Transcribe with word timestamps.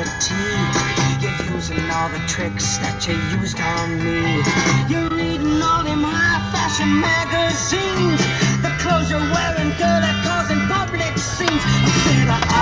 You're 0.00 1.56
using 1.56 1.90
all 1.90 2.08
the 2.08 2.22
tricks 2.26 2.78
that 2.78 3.06
you 3.06 3.14
used 3.38 3.60
on 3.60 3.88
me. 4.02 4.40
You're 4.88 5.10
reading 5.10 5.60
all 5.60 5.84
them 5.84 6.02
high 6.02 6.40
fashion 6.52 7.00
magazines. 7.00 8.20
The 8.64 8.72
clothes 8.80 9.10
you're 9.10 9.20
wearing, 9.20 9.76
girl, 9.76 10.00
are 10.10 10.20
causing 10.24 10.60
public 10.72 11.18
scenes. 11.18 11.62
I 11.64 11.90
said, 12.04 12.28
I'm. 12.28 12.60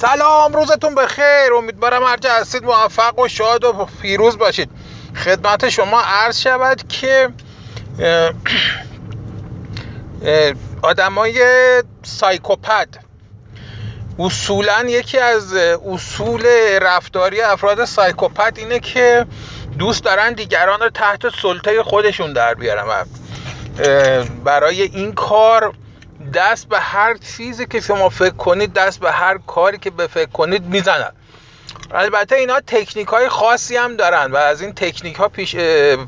سلام 0.00 0.52
روزتون 0.52 0.94
بخیر 0.94 1.52
امیدوارم 1.56 2.02
هر 2.04 2.16
جا 2.16 2.30
هستید 2.32 2.64
موفق 2.64 3.18
و 3.18 3.28
شاد 3.28 3.64
و 3.64 3.86
پیروز 4.02 4.38
باشید 4.38 4.70
خدمت 5.24 5.68
شما 5.68 6.00
عرض 6.00 6.40
شود 6.40 6.88
که 6.88 7.28
آدمای 10.82 11.42
سایکوپد 12.02 12.88
اصولا 14.18 14.84
یکی 14.88 15.18
از 15.18 15.54
اصول 15.92 16.46
رفتاری 16.82 17.40
افراد 17.40 17.84
سایکوپد 17.84 18.52
اینه 18.56 18.80
که 18.80 19.26
دوست 19.78 20.04
دارن 20.04 20.32
دیگران 20.32 20.80
رو 20.80 20.90
تحت 20.90 21.28
سلطه 21.42 21.82
خودشون 21.82 22.32
در 22.32 22.54
بیارن 22.54 23.04
برای 24.44 24.82
این 24.82 25.14
کار 25.14 25.74
دست 26.34 26.68
به 26.68 26.80
هر 26.80 27.16
چیزی 27.16 27.66
که 27.66 27.80
شما 27.80 28.08
فکر 28.08 28.34
کنید 28.34 28.72
دست 28.72 29.00
به 29.00 29.10
هر 29.12 29.38
کاری 29.38 29.78
که 29.78 29.90
به 29.90 30.06
فکر 30.06 30.30
کنید 30.30 30.64
می‌زنن. 30.64 31.12
البته 31.90 32.36
اینا 32.36 32.60
تکنیک 32.60 33.08
های 33.08 33.28
خاصی 33.28 33.76
هم 33.76 33.96
دارن 33.96 34.32
و 34.32 34.36
از 34.36 34.60
این 34.62 34.72
تکنیک 34.72 35.16
ها 35.16 35.28
پیش 35.28 35.56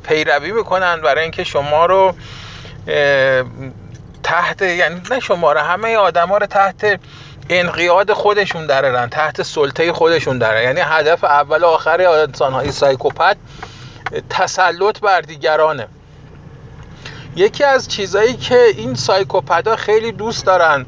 پیروی 0.03 0.51
می‌کنن 0.51 1.01
برای 1.01 1.21
اینکه 1.23 1.43
شما 1.43 1.85
رو 1.85 2.13
تحت 4.23 4.61
یعنی 4.61 5.01
نه 5.11 5.19
شما 5.19 5.51
رو 5.51 5.59
همه 5.59 5.95
آدما 5.95 6.37
رو 6.37 6.45
تحت 6.45 6.99
انقیاد 7.49 8.13
خودشون 8.13 8.65
درارن 8.65 9.09
تحت 9.09 9.41
سلطه 9.41 9.93
خودشون 9.93 10.37
درارن. 10.37 10.63
یعنی 10.63 10.81
هدف 10.81 11.23
اول 11.23 11.63
و 11.63 11.67
آخر 11.67 12.01
انسان 12.01 12.53
های 12.53 12.71
سایکوپت 12.71 13.37
تسلط 14.29 14.99
بر 14.99 15.21
دیگرانه. 15.21 15.87
یکی 17.35 17.63
از 17.63 17.87
چیزهایی 17.87 18.33
که 18.33 18.63
این 18.77 18.95
سایکوپدا 18.95 19.75
خیلی 19.75 20.11
دوست 20.11 20.45
دارن 20.45 20.85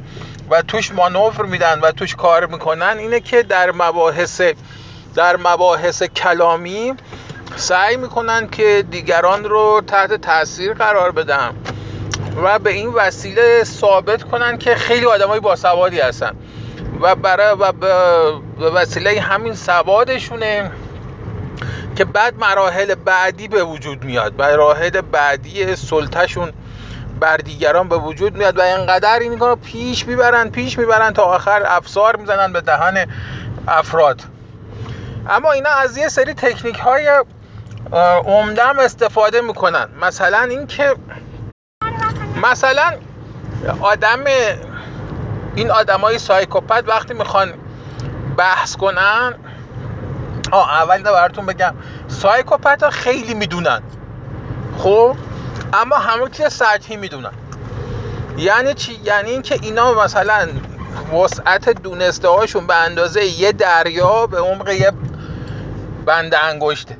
و 0.49 0.61
توش 0.61 0.91
مانور 0.91 1.45
میدن 1.45 1.80
و 1.80 1.91
توش 1.91 2.16
کار 2.16 2.45
می‌کنن 2.45 2.95
اینه 2.99 3.19
که 3.19 3.44
در 3.44 3.71
مباحث 3.71 4.41
در 5.16 5.38
مباحث 5.38 6.03
کلامی 6.03 6.94
سعی 7.56 7.97
می‌کنن 7.97 8.47
که 8.47 8.86
دیگران 8.92 9.44
رو 9.44 9.81
تحت 9.88 10.14
تاثیر 10.14 10.73
قرار 10.73 11.11
بدن 11.11 11.50
و 12.44 12.59
به 12.59 12.70
این 12.70 12.94
وسیله 12.94 13.64
ثابت 13.64 14.23
کنن 14.23 14.58
که 14.58 14.75
خیلی 14.75 15.05
آدمای 15.05 15.39
باسوادی 15.39 16.00
هستن 16.00 16.36
و 17.02 17.16
برای 17.16 17.55
و 17.59 17.72
به 18.59 18.70
وسیله 18.70 19.22
همین 19.22 19.55
سوادشونه 19.55 20.72
که 21.95 22.05
بعد 22.05 22.39
مراحل 22.39 22.95
بعدی 22.95 23.48
به 23.48 23.64
وجود 23.64 24.03
میاد. 24.03 24.42
مراحل 24.42 25.02
بعدی 25.02 25.75
سلطهشون 25.75 26.52
بر 27.20 27.38
دیگران 27.38 27.88
به 27.88 27.98
وجود 27.98 28.38
میاد 28.38 28.58
و 28.58 28.61
اینقدر 28.61 29.20
این 29.20 29.39
رو 29.39 29.55
پیش 29.55 30.08
می‌برن 30.08 30.50
پیش 30.50 30.77
می‌برن 30.80 31.14
تا 31.14 31.23
آخر 31.23 31.64
افسار 31.66 32.16
می‌زنن 32.16 32.53
به 32.53 32.61
دهن 32.61 33.08
افراد. 33.67 34.22
اما 35.30 35.52
اینا 35.52 35.70
از 35.70 35.98
یه 35.98 36.08
سری 36.08 36.34
تکنیک 36.34 36.76
های 36.76 37.23
عمدم 38.26 38.80
استفاده 38.80 39.42
می‌کنن. 39.42 39.88
مثلا 40.02 40.39
اینکه 40.39 40.95
مثلا 42.44 42.94
آدم 43.82 44.23
این 45.56 45.72
آدمای 45.72 46.20
سایکوپت 46.20 46.84
وقتی 46.88 47.14
می‌خوان 47.14 47.54
بحث 48.38 48.76
کنن 48.76 49.34
آه 50.52 50.73
اول 50.73 50.95
اینو 50.95 51.11
براتون 51.11 51.45
بگم. 51.45 51.76
سایکوپت 52.08 52.84
ها 52.84 52.90
خیلی 52.90 53.34
می‌دونن. 53.34 53.82
خب؟ 54.78 55.16
اما 55.73 55.95
همه 55.95 56.30
چیز 56.30 56.48
سطحی 56.48 56.98
می‌دونن. 56.98 57.34
یعنی 58.38 58.73
چی؟ 58.73 59.00
یعنی 59.04 59.30
اینکه 59.30 59.60
اینا 59.61 59.94
مثلا 59.94 60.48
وسعت 61.14 61.70
دونسته 61.70 62.28
هاشون 62.28 62.67
به 62.67 62.76
اندازه 62.76 63.26
یه 63.26 63.52
دریا 63.52 64.28
به 64.28 64.40
عمق 64.40 64.70
یه 64.70 64.92
بند 66.05 66.36
انگشته. 66.36 66.97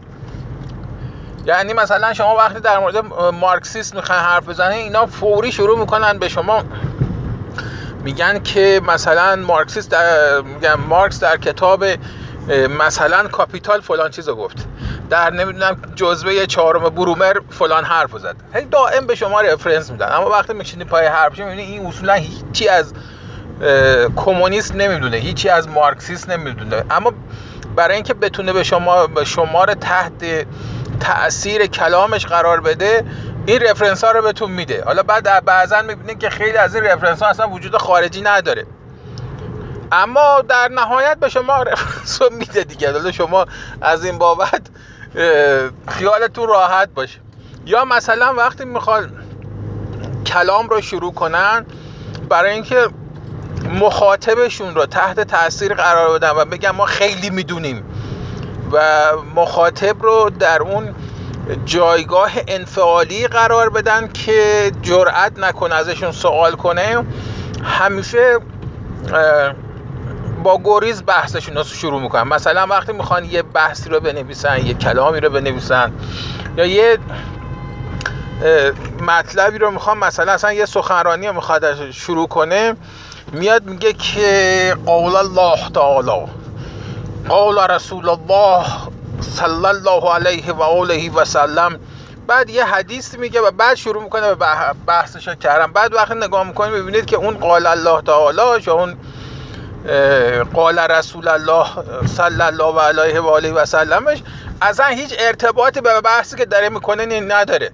یعنی 1.46 1.74
مثلا 1.74 2.14
شما 2.14 2.36
وقتی 2.36 2.59
در 2.59 2.80
مورد 2.80 2.97
مارکسیسم 3.34 3.96
می‌خواین 3.96 4.22
حرف 4.22 4.50
بزنید 4.50 4.78
اینا 4.78 5.06
فوری 5.06 5.52
شروع 5.52 5.80
می‌کنن 5.80 6.19
به 6.19 6.30
شما 6.30 6.64
میگن 8.03 8.40
که 8.40 8.81
مثلا 8.88 9.36
مارکسیست 9.36 9.92
در 9.92 10.42
میگن 10.42 10.74
مارکس 10.74 11.19
در 11.19 11.38
کتاب 11.38 11.86
مثلا 12.80 13.28
کاپیتال 13.28 13.81
فلان 13.81 14.12
چیزو 14.12 14.36
گفت. 14.36 14.68
در 15.09 15.34
نمی‌دونم 15.34 15.78
جزوه 15.96 16.46
چهارم 16.46 16.90
برومر 16.90 17.34
فلان 17.50 17.84
حرف 17.84 18.18
زد. 18.18 18.36
هی 18.53 18.66
دائم 18.66 19.08
به 19.08 19.16
شما 19.16 19.42
رفرنس 19.42 19.92
میدن. 19.92 20.12
اما 20.12 20.30
وقتی 20.30 20.53
میشینی 20.53 20.84
پای 20.84 21.06
حرفش 21.06 21.40
می‌بینی 21.40 21.62
این 21.62 21.86
اصولا 21.86 22.13
هیچی 22.13 22.68
از 22.68 22.94
کمونیست 24.16 24.75
نمی‌دونه 24.75 25.18
هیچی 25.18 25.50
از 25.50 25.68
مارکسیست 25.68 26.30
نمی‌دونه. 26.30 26.84
اما 26.90 27.13
برای 27.76 27.96
اینکه 27.96 28.14
بتونه 28.14 28.54
به 28.54 28.64
شما 28.64 29.08
به 29.08 29.24
شما 29.24 29.64
رو 29.64 29.74
تحت 29.74 30.46
تاثیر 31.00 31.66
کلامش 31.66 32.26
قرار 32.26 32.62
بده 32.62 33.06
این 33.46 33.62
رفرنس 33.62 34.04
ها 34.04 34.12
رو 34.12 34.22
بهتون 34.22 34.52
میده. 34.52 34.84
حالا 34.86 35.04
بعد 35.04 35.46
بعضا 35.46 35.82
می‌بینید 35.82 36.20
که 36.20 36.30
خیلی 36.30 36.58
از 36.58 36.76
این 36.76 36.84
رفرنس 36.84 37.24
ها 37.24 37.30
اصلا 37.30 37.50
وجود 37.50 37.78
خارجی 37.78 38.22
نداره. 38.22 38.66
اما 39.92 40.42
در 40.42 40.68
نهایت 40.68 41.18
به 41.18 41.30
شما 41.30 41.64
رفرنس 41.64 42.22
رو 42.22 42.30
میده 42.30 42.64
دیگه. 42.64 42.92
حالا 42.92 43.12
شما 43.12 43.46
از 43.82 44.06
این 44.06 44.18
بابت 44.18 44.62
خیالتون 45.88 46.48
راحت 46.48 46.90
باشه. 46.90 47.20
یا 47.66 47.86
مثلا 47.86 48.34
وقتی 48.34 48.66
می‌خوان 48.66 49.12
کلام 50.26 50.70
رو 50.70 50.82
شروع 50.82 51.14
کنن 51.14 51.66
برای 52.30 52.52
اینکه 52.52 52.88
مخاطبشون 53.69 54.75
رو 54.75 54.85
تحت 54.85 55.19
تاثیر 55.19 55.74
قرار 55.74 56.19
بدن 56.19 56.29
و 56.29 56.46
بگن 56.46 56.69
ما 56.69 56.85
خیلی 56.85 57.29
می‌دونیم. 57.29 57.84
و 58.72 59.03
مخاطب 59.35 60.03
رو 60.03 60.29
در 60.40 60.62
اون 60.62 60.96
جایگاه 61.66 62.31
انفعالی 62.47 63.28
قرار 63.28 63.69
بدن 63.69 64.07
که 64.07 64.72
جرأت 64.81 65.40
نکنه 65.40 65.75
ازشون 65.75 66.12
سوال 66.12 66.51
کنه. 66.51 67.06
همیشه 67.63 68.38
با 70.44 70.62
گریز 70.63 71.03
بحثشون 71.06 71.57
رو 71.57 71.63
شروع 71.63 72.01
می‌کنن. 72.01 72.24
مثلا 72.24 72.68
وقتی 72.68 72.94
می‌خوان 72.94 73.25
یه 73.25 73.41
بحثی 73.41 73.90
رو 73.90 74.00
بنویسن 74.00 74.66
یه 74.66 74.74
کلامی 74.74 75.19
رو 75.19 75.30
بنویسن 75.30 75.94
یا 76.57 76.66
یه 76.66 76.97
مطلبی 79.01 79.57
رو 79.57 79.72
می‌خوام 79.72 79.97
مثلا 79.97 80.31
اصلا 80.31 80.53
یه 80.53 80.66
سخنرانی 80.66 81.28
رو 81.28 81.34
می‌خواد 81.34 81.91
شروع 81.91 82.28
کنه 82.28 82.75
میاد 83.34 83.64
میگه 83.64 83.94
که 83.94 84.78
قول 84.86 85.16
الله 85.16 85.70
تعالی 85.74 86.26
قول 87.30 87.60
رسول 87.60 88.10
الله 88.10 88.66
صلی 89.22 89.66
الله 89.66 90.14
علیه 90.14 90.54
و 90.54 90.62
آله 90.62 91.12
و 91.12 91.26
سلم. 91.26 91.80
بعد 92.28 92.50
یه 92.50 92.66
حدیث 92.66 93.16
میگه 93.16 93.42
و 93.42 93.52
بعد 93.52 93.76
شروع 93.76 94.04
می‌کنه 94.04 94.36
به 94.36 94.46
بحثش 94.88 95.30
کردن. 95.30 95.74
بعد 95.74 95.94
وقتی 95.94 96.16
نگاه 96.16 96.48
می‌کنید 96.48 96.74
ببینید 96.74 97.06
که 97.06 97.16
اون 97.16 97.38
قال 97.38 97.66
الله 97.66 98.02
تعالی 98.02 98.63
یا 98.68 98.74
اون 98.74 98.98
قال 100.54 100.80
رسول 100.80 101.28
الله 101.28 101.66
صلی 102.06 102.42
الله 102.42 102.81
علیه 102.81 103.19
و 103.19 103.28
آله 103.28 103.52
و 103.52 103.66
سلمش 103.66 104.24
اصلا 104.62 104.86
هیچ 104.86 105.16
ارتباطی 105.19 105.81
به 105.81 106.02
بحثی 106.02 106.36
که 106.36 106.46
داره 106.46 106.69
می‌کنه 106.69 107.19
نداره. 107.19 107.72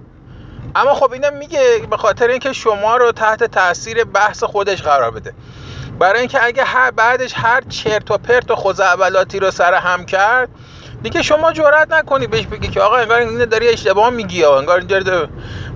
اما 0.75 0.93
خب 0.93 1.11
اینم 1.11 1.33
میگه 1.33 1.81
به 1.89 1.97
خاطر 1.97 2.27
اینکه 2.27 2.53
شما 2.53 2.97
رو 2.97 3.11
تحت 3.11 3.43
تاثیر 3.43 4.03
بحث 4.03 4.43
خودش 4.43 4.81
قرار 4.81 5.11
بده 5.11 5.33
برای 5.99 6.19
اینکه 6.19 6.43
اگه 6.43 6.63
هر 6.63 6.91
بعدش 6.91 7.33
هر 7.35 7.61
چرت 7.69 8.11
و 8.11 8.17
پرت 8.17 8.51
و 8.51 8.55
خزعبلاتی 8.55 9.39
رو 9.39 9.51
سر 9.51 9.73
هم 9.73 10.05
کرد 10.05 10.49
دیگه 11.03 11.21
شما 11.21 11.51
جرئت 11.51 11.91
نکنی 11.91 12.27
بهش 12.27 12.45
بگی 12.45 12.67
که 12.67 12.81
آقا 12.81 12.95
انگار 12.95 13.19
اینو 13.19 13.45
داری 13.45 13.67
اشتباه 13.69 14.09
میگی 14.09 14.37
یا 14.37 14.57
انگار 14.57 14.77
اینجوری 14.79 15.27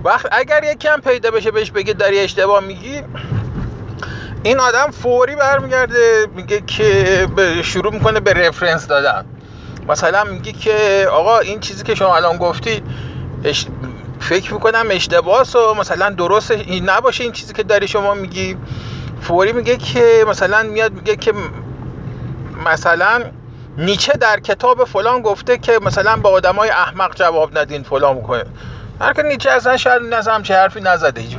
وقت 0.04 0.28
اگر 0.32 0.64
یکی 0.64 0.88
هم 0.88 1.02
پیدا 1.02 1.32
بشه 1.32 1.52
بهش 1.52 1.72
بگی 1.72 1.94
داری 1.94 2.20
اشتباه 2.20 2.60
میگی 2.60 3.02
این 4.44 4.60
آدم 4.60 4.92
فوری 4.92 5.36
برمیگرده 5.36 6.28
میگه 6.36 6.62
که 6.62 7.28
شروع 7.64 7.94
می‌کنه 7.94 8.20
به 8.20 8.34
رفرنس 8.34 8.88
دادن 8.88 9.26
مثلا 9.88 10.24
میگه 10.24 10.52
که 10.52 11.08
آقا 11.12 11.40
این 11.40 11.60
چیزی 11.60 11.84
که 11.84 11.96
شما 11.96 12.16
الان 12.16 12.38
گفتی. 12.38 12.84
فکر 14.24 14.54
می‌کنم 14.54 14.86
اشتباس 14.90 15.56
و 15.56 15.74
مثلا 15.74 16.10
درست 16.10 16.52
نباشه 16.86 17.24
این 17.24 17.34
چیزی 17.34 17.54
که 17.54 17.64
داری 17.64 17.88
شما 17.88 18.14
میگی. 18.14 18.58
فوری 19.22 19.52
میگه 19.52 19.78
که 19.78 20.26
مثلا 20.28 20.64
میاد 20.64 20.94
میگه 20.94 21.16
که 21.16 21.34
مثلا 22.66 23.24
نیچه 23.78 24.14
در 24.14 24.40
کتاب 24.40 24.84
فلان 24.86 25.22
گفته 25.22 25.58
که 25.58 25.80
مثلا 25.82 26.16
به 26.16 26.30
آدمای 26.30 26.70
احمق 26.70 27.16
جواب 27.16 27.58
ندین 27.58 27.84
فلان 27.84 28.16
می‌کنه 28.16 28.44
هر 29.02 29.14
که 29.14 29.24
نیچه 29.24 29.52
اصلا 29.52 29.78
شاید 29.78 30.02
این 30.02 30.44
چه 30.44 30.56
حرفی 30.56 30.82
نزده 30.82 31.22
هیچ 31.22 31.38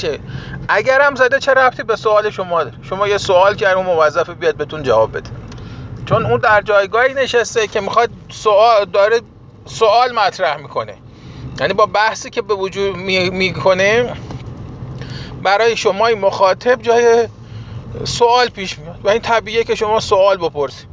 چه 0.00 0.18
اگر 0.68 1.00
هم 1.00 1.14
زده 1.14 1.38
چه 1.38 1.54
رفتی 1.54 1.82
به 1.82 1.96
سوال 1.96 2.30
شما؟ 2.30 2.64
شما 2.82 3.08
یه 3.08 3.18
سوال 3.18 3.54
کرد 3.54 3.76
اون 3.76 3.86
موظف 3.86 4.30
بیاد 4.30 4.56
بهتون 4.56 4.82
جواب 4.82 5.16
بده. 5.16 5.30
چون 6.06 6.26
اون 6.26 6.40
در 6.40 6.62
جایگاهی 6.62 7.14
نشسته 7.14 7.66
که 7.66 7.80
می‌خواد 7.80 8.10
سوال 8.28 8.84
داره 8.84 9.20
سوال 9.66 10.12
مطرح 10.12 10.56
می‌کنه. 10.56 10.94
یعنی 11.60 11.72
با 11.72 11.86
بحثی 11.86 12.30
که 12.30 12.42
به 12.42 12.54
وجود 12.54 12.96
می‌کنه 12.96 14.12
برای 15.42 15.76
شما 15.76 16.08
مخاطب 16.08 16.82
جای 16.82 17.28
سوال 18.04 18.48
پیش 18.48 18.78
میاد 18.78 19.00
و 19.04 19.08
این 19.08 19.20
طبیعیه 19.20 19.64
که 19.64 19.74
شما 19.74 20.00
سوال 20.00 20.36
بپرسید. 20.36 20.88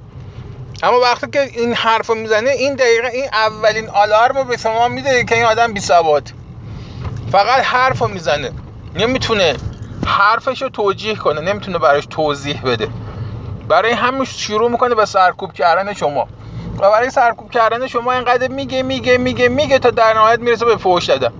اما 0.83 0.99
وقتی 0.99 1.27
که 1.27 1.41
این 1.41 1.73
حرف 1.73 2.07
رو 2.07 2.15
می‌زنه 2.15 2.49
این 2.49 2.75
دقیقه 2.75 3.07
این 3.07 3.25
اولین 3.33 3.89
آلارم 3.89 4.37
رو 4.37 4.43
به 4.43 4.57
شما 4.57 4.87
میده 4.87 5.23
که 5.23 5.35
این 5.35 5.45
آدم 5.45 5.73
بی 5.73 5.79
فقط 7.31 7.63
حرف 7.63 7.99
رو 7.99 8.07
می‌زنه. 8.07 8.51
نمی‌تونه 8.95 9.55
حرفش 10.05 10.61
رو 10.61 10.69
توجیه 10.69 11.15
کنه 11.15 11.41
نمی‌تونه 11.41 11.77
براش 11.77 12.05
توضیح 12.05 12.61
بده. 12.61 12.87
برای 13.67 13.91
همین 13.91 14.25
شروع 14.25 14.71
می‌کنه 14.71 14.95
به 14.95 15.05
سرکوب 15.05 15.53
کردن 15.53 15.93
شما. 15.93 16.27
و 16.83 16.91
برای 16.91 17.09
سرکوب 17.09 17.51
کردن 17.51 17.87
شما 17.87 18.11
اینقدر 18.11 18.47
میگه 18.47 18.83
میگه 18.83 19.17
میگه 19.17 19.49
میگه 19.49 19.79
تا 19.79 19.91
در 19.91 20.13
نهایت 20.13 20.39
می‌رسه 20.39 20.65
به 20.65 20.77
فوش 20.77 21.05
دادن. 21.05 21.33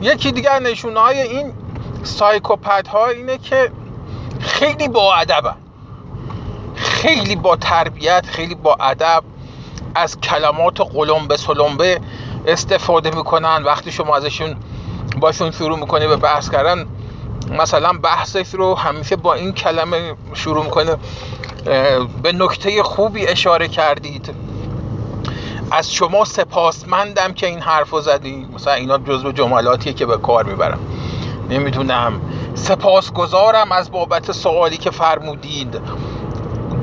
یکی 0.00 0.32
دیگر 0.32 0.58
نشونه 0.58 1.00
های 1.00 1.22
این 1.22 1.52
سایکوپت 2.02 2.88
ها 2.88 3.06
اینه 3.06 3.38
که 3.38 3.70
خیلی 4.40 4.88
با 4.88 5.14
ادبن 5.14 5.56
خیلی 6.74 7.36
با 7.36 7.56
تربیت 7.56 8.26
خیلی 8.26 8.54
با 8.54 8.74
ادب 8.80 9.22
از 9.94 10.20
کلمات 10.20 10.80
قلمبه 10.80 11.36
سلمبه 11.36 12.00
استفاده 12.46 13.10
می‌کنن. 13.10 13.62
وقتی 13.64 13.92
شما 13.92 14.16
ازشون 14.16 14.56
باشون 15.20 15.50
شروع 15.50 15.78
می‌کنی 15.78 16.06
به 16.06 16.16
بحث 16.16 16.50
کردن 16.50 16.86
مثلا 17.50 17.92
بحثش 17.92 18.54
رو 18.54 18.74
همیشه 18.74 19.16
با 19.16 19.34
این 19.34 19.52
کلمه 19.52 20.14
شروع 20.34 20.64
می‌کنه 20.64 20.96
به 22.22 22.32
نکته 22.32 22.82
خوبی 22.82 23.26
اشاره 23.26 23.68
کردید. 23.68 24.34
از 25.70 25.92
شما 25.92 26.24
سپاسمندم 26.24 27.32
که 27.32 27.46
این 27.46 27.60
حرف 27.60 27.90
رو 27.90 28.00
زدی. 28.00 28.48
مثلا 28.54 28.72
اینا 28.72 28.98
جزو 28.98 29.32
جملاتیه 29.32 29.92
که 29.92 30.06
به 30.06 30.16
کار 30.16 30.44
می‌برم. 30.44 30.78
نمی‌دونم. 31.50 32.20
سپاسگزارم 32.54 33.72
از 33.72 33.90
بابت 33.90 34.32
سوالی 34.32 34.76
که 34.76 34.90
فرمودید. 34.90 35.80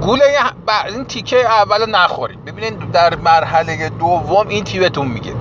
گوله 0.02 0.24
این 0.88 1.06
تیکه 1.06 1.46
اول 1.46 1.90
نخورید. 1.90 2.46
ببینید 2.46 2.92
در 2.92 3.16
مرحله 3.16 3.90
دوم 3.90 4.48
این 4.48 4.64
تیبتون 4.64 5.08
میگه. 5.08 5.34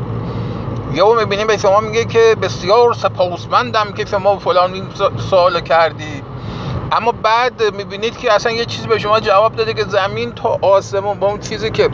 یا 0.92 1.14
می‌بینیم 1.14 1.46
به 1.46 1.56
شما 1.56 1.80
میگه 1.80 2.04
که 2.04 2.36
بسیار 2.42 2.94
سپاسمندم 2.94 3.92
که 3.92 4.04
شما 4.04 4.38
فلان 4.38 4.88
سوال 5.30 5.60
کردی. 5.60 6.22
اما 6.92 7.12
بعد 7.12 7.74
می‌بینید 7.74 8.18
که 8.18 8.32
اصلا 8.32 8.52
یه 8.52 8.64
چیزی 8.64 8.86
به 8.86 8.98
شما 8.98 9.20
جواب 9.20 9.56
داده 9.56 9.74
که 9.74 9.84
زمین 9.84 10.32
تا 10.32 10.58
آسمون 10.62 11.18
با 11.18 11.26
اون 11.26 11.40
چیزی 11.40 11.70
که 11.70 11.90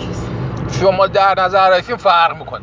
شما 0.81 1.07
در 1.07 1.35
نظر 1.41 1.71
داشتین 1.71 1.97
فرق 1.97 2.37
می‌کنه. 2.37 2.63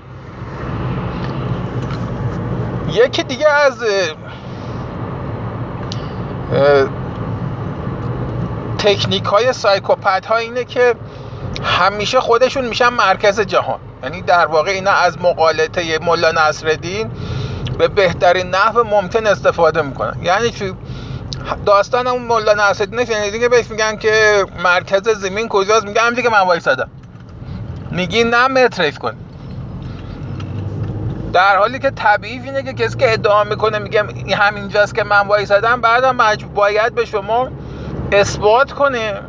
یکی 2.93 3.23
دیگه 3.23 3.49
از 3.49 3.83
تکنیک 8.77 9.23
های 9.23 9.53
سایکوپت 9.53 10.25
ها 10.25 10.35
اینه 10.35 10.63
که 10.63 10.95
همیشه 11.63 12.19
خودشون 12.19 12.65
میشن 12.65 12.89
مرکز 12.89 13.39
جهان. 13.39 13.79
یعنی 14.03 14.21
در 14.21 14.45
واقع 14.45 14.71
اینا 14.71 14.91
از 14.91 15.21
مقالطه 15.21 15.99
ملا 15.99 16.31
نصرالدین 16.31 17.11
به 17.77 17.87
بهترین 17.87 18.49
نحو 18.49 18.83
ممکن 18.83 19.27
استفاده 19.27 19.81
می‌کنن. 19.81 20.17
یعنی 20.23 20.49
چی؟ 20.49 20.73
داستان 21.65 22.07
اون 22.07 22.21
ملا 22.21 22.53
نصرالدین 22.53 23.05
شنیدین 23.05 23.41
که 23.41 23.49
بهش 23.49 23.71
میگن 23.71 23.95
که 23.95 24.45
مرکز 24.63 25.09
زمین 25.09 25.47
کجاست؟ 25.47 25.85
میگه 25.85 26.01
همینجا 26.01 26.21
که 26.21 26.29
من 26.29 26.39
وایسادم. 26.39 26.89
میگی 27.91 28.23
نه 28.23 28.47
متریف 28.47 28.97
کن. 28.97 29.13
در 31.33 31.57
حالی 31.57 31.79
که 31.79 31.89
طبیعی 31.89 32.39
اینه 32.39 32.63
که 32.63 32.73
کسی 32.73 32.97
که 32.97 33.13
ادعا 33.13 33.43
می‌کنه 33.43 33.79
میگه 33.79 34.03
همینجاست 34.35 34.95
که 34.95 35.03
من 35.03 35.27
وایسادم 35.27 35.81
بعدم 35.81 36.17
باید 36.55 36.95
به 36.95 37.05
شما 37.05 37.47
اثبات 38.11 38.71
کنه 38.71 39.21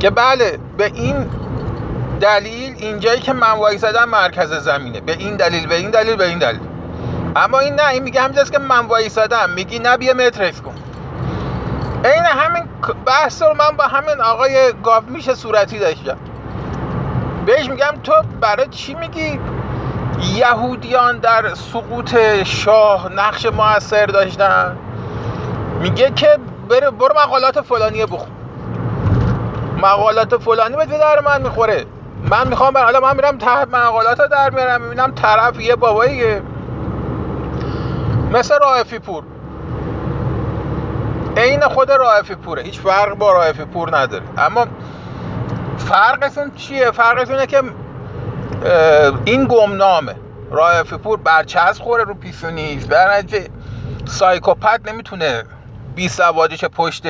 که 0.00 0.10
بله 0.10 0.58
به 0.76 0.84
این 0.84 1.26
دلیل 2.20 2.74
اینجایی 2.78 3.20
که 3.20 3.32
من 3.32 3.50
وایسادم 3.50 4.08
مرکز 4.08 4.52
زمینه. 4.52 5.00
به 5.00 5.12
این 5.12 5.36
دلیل 5.36 5.66
به 5.66 5.74
این 5.74 5.90
دلیل 5.90 6.16
به 6.16 6.26
این 6.26 6.38
دلیل. 6.38 6.60
اما 7.36 7.58
این 7.58 7.74
نه 7.74 7.88
این 7.88 8.02
میگه 8.02 8.20
همینجاست 8.20 8.52
که 8.52 8.58
من 8.58 8.86
وایسادم 8.86 9.50
میگی 9.50 9.78
نه 9.78 9.96
بیا 9.96 10.14
مترش 10.14 10.60
کن. 10.60 10.74
این 12.04 12.24
همین 12.24 12.64
بحث 13.06 13.42
رو 13.42 13.54
من 13.54 13.76
با 13.76 13.84
همین 13.84 14.20
آقای 14.20 14.72
گاو 14.82 15.04
میشه 15.06 15.34
صورتی 15.34 15.78
داشتم 15.78 16.16
بهش 17.46 17.68
میگم 17.68 17.94
تو 18.02 18.12
برای 18.40 18.68
چی 18.68 18.94
میگی 18.94 19.40
یهودیان 20.34 21.18
در 21.18 21.54
سقوط 21.54 22.16
شاه 22.44 23.12
نقش 23.12 23.46
موثر 23.46 24.06
داشتن؟ 24.06 24.76
میگه 25.80 26.10
که 26.10 26.38
بره 26.68 26.90
برو 26.90 27.14
مقالات 27.24 27.60
فلانی 27.60 28.06
بخون. 28.06 28.28
مقالات 29.82 30.36
فلانی 30.36 30.76
به 30.76 30.86
در 30.86 31.20
من 31.20 31.42
می‌خوره. 31.42 31.84
من 32.30 32.48
می‌خوام 32.48 32.78
حالا 32.78 33.00
من 33.00 33.16
میرم 33.16 33.38
ته 33.38 33.64
مقالات 33.64 34.30
در 34.30 34.50
میارم 34.50 34.82
می‌بینم 34.82 35.10
طرف 35.14 35.60
یه 35.60 35.76
باباییه. 35.76 36.42
مثل 38.32 38.58
رائفی 38.58 38.98
پور. 38.98 39.24
عین 41.36 41.60
خود 41.60 41.90
رائفی 41.90 42.34
پوره 42.34 42.62
هیچ 42.62 42.80
فرق 42.80 43.14
با 43.14 43.32
رائفی 43.32 43.64
پور 43.64 43.96
نداره. 43.96 44.24
اما 44.38 44.66
فرقشون 45.78 46.52
چیه؟ 46.56 46.90
فرقشونه 46.90 47.46
که 47.46 47.62
این 49.24 49.44
گمنامه 49.44 50.16
رائفی 50.50 50.96
پور 50.96 51.18
برچسب 51.18 51.82
خوره 51.82 52.04
رو 52.04 52.14
پیشونیش 52.14 52.82
در 52.82 53.16
نتیجه 53.16 53.48
سایکوپت 54.04 54.80
نمی‌تونه 54.88 55.44
بی 55.94 56.08
سوادش 56.08 56.64
پشت 56.64 57.06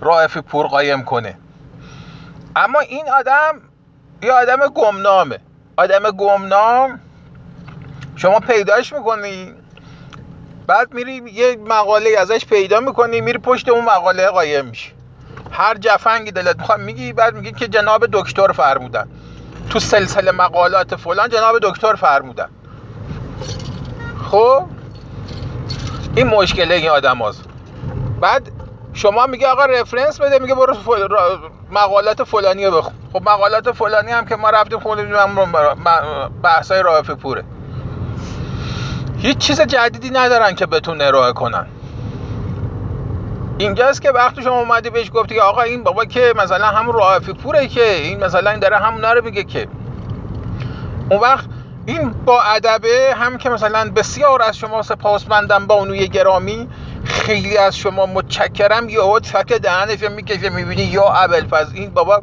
رائفی 0.00 0.40
پور 0.40 0.66
قایم 0.66 1.04
کنه. 1.04 1.38
اما 2.56 2.80
این 2.80 3.10
آدم 3.18 3.60
یه 4.24 4.32
آدم 4.32 4.56
گمنامه. 4.74 5.38
آدم 5.76 6.10
گمنام. 6.10 7.00
شما 8.16 8.40
پیداش 8.40 8.92
می‌کنی. 8.92 9.52
بعد 10.66 10.94
میری 10.94 11.22
یه 11.32 11.56
مقاله 11.66 12.10
ازش 12.18 12.46
پیدا 12.46 12.80
می‌کنی 12.80 13.20
میری 13.20 13.38
پشت 13.38 13.68
اون 13.68 13.84
مقاله 13.84 14.26
قایم 14.26 14.64
میشی. 14.64 14.92
هر 15.50 15.74
جفنگی 15.74 16.30
دلت 16.30 16.58
می‌خواد 16.58 16.80
میگی 16.80 17.12
بعد 17.12 17.34
میگی 17.34 17.52
که 17.52 17.68
جناب 17.68 18.06
دکتر 18.12 18.52
فرمودن. 18.52 19.08
تو 19.70 19.80
سلسله 19.80 20.30
مقالات 20.30 20.96
فلان 20.96 21.28
جناب 21.28 21.58
دکتر 21.62 21.94
فرمودن. 21.94 22.48
خب؟ 24.30 24.64
این 26.16 26.26
مشکله 26.26 26.74
این 26.74 26.88
آدم 26.88 27.18
هست. 27.18 27.44
بعد 28.20 28.50
شما 28.94 29.26
میگه 29.26 29.48
آقا 29.48 29.64
رفرنس 29.64 30.20
بده 30.20 30.38
میگه 30.38 30.54
برو 30.54 30.76
مقالات 31.70 32.24
فلانی 32.24 32.70
بخون. 32.70 32.92
خب 33.12 33.22
مقالات 33.22 33.72
فلانی 33.72 34.10
هم 34.10 34.26
که 34.26 34.36
ما 34.36 34.50
رفتیم 34.50 34.78
خوندیم 34.78 35.08
بحثای 36.42 36.82
رائف 36.82 37.10
پوره. 37.10 37.44
هیچ 39.18 39.38
چیز 39.38 39.60
جدیدی 39.60 40.10
ندارن 40.10 40.54
که 40.54 40.66
بتون 40.66 41.00
ارائه 41.00 41.32
کنن. 41.32 41.66
اینجاست 43.58 44.02
که 44.02 44.10
وقتی 44.10 44.42
شما 44.42 44.58
اومدی 44.58 44.90
بهش 44.90 45.10
گفتی 45.14 45.34
که 45.34 45.42
آقا 45.42 45.62
این 45.62 45.82
بابا 45.82 46.04
که 46.04 46.32
مثلا 46.36 46.66
همون 46.66 46.94
رائف 46.94 47.30
پوره 47.30 47.66
که 47.68 47.94
این 47.94 48.24
مثلا 48.24 48.50
این 48.50 48.60
داره 48.60 48.76
همونا 48.76 49.12
رو 49.12 49.24
میگه 49.24 49.44
که. 49.44 49.68
اون 51.10 51.20
وقت 51.20 51.44
این 51.86 52.10
با 52.10 52.42
ادبه 52.42 53.14
هم 53.16 53.38
که 53.38 53.50
مثلا 53.50 53.90
بسیار 53.96 54.42
از 54.42 54.58
شما 54.58 54.82
سپاسمندم 54.82 55.66
با 55.66 55.74
اونوی 55.74 56.08
گرامی 56.08 56.68
خیلی 57.04 57.56
از 57.56 57.76
شما 57.76 58.06
متشکرم. 58.06 58.88
یا 58.88 59.20
چک 59.20 59.52
دهنش 59.52 60.02
می‌کشه 60.02 60.50
می‌بینی 60.50 60.82
یا 60.82 61.04
ابلفز 61.04 61.72
این 61.74 61.90
بابا 61.90 62.22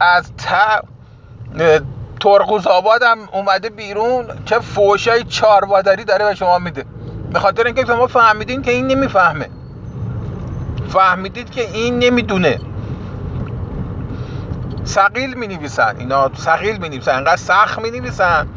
از 0.00 0.32
تا 0.36 0.82
ترقوز 2.20 2.66
آباد 2.66 3.02
هم 3.02 3.18
اومده 3.32 3.70
بیرون. 3.70 4.26
چه 4.44 4.58
فوشای 4.58 5.24
چاروادری 5.24 6.04
داره 6.04 6.24
به 6.24 6.34
شما 6.34 6.58
میده. 6.58 6.84
به 7.32 7.38
خاطر 7.38 7.66
اینکه 7.66 7.84
شما 7.86 8.06
فهمیدین 8.06 8.62
که 8.62 8.70
این 8.70 8.86
نمی‌فهمه. 8.86 9.48
فهمیدید 10.88 11.50
که 11.50 11.70
این 11.70 11.98
نمی‌دونه. 11.98 12.58
سقیل 14.84 15.34
می 15.34 15.46
نویسن 15.46 15.96
اینا 15.98 16.30
سقیل 16.34 16.76
می 16.76 16.88
نویسن 16.88 17.16
انقدر 17.16 17.36
سخت 17.36 17.78
می 17.78 17.90
نویسن 17.90 18.48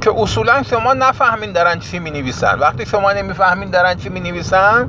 که 0.00 0.12
اصولا 0.16 0.62
شما 0.62 0.92
نفهمین 0.92 1.52
دارن 1.52 1.78
چی 1.78 1.98
می 1.98 2.10
نویسن 2.10 2.58
وقتی 2.58 2.86
شما 2.86 3.12
نمی‌فهمین 3.12 3.70
دارن 3.70 3.94
چی 3.94 4.08
می 4.08 4.20
نویسن 4.20 4.88